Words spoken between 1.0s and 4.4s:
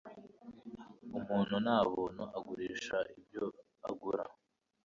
Umuntu nta buntu agurisha ibyo agura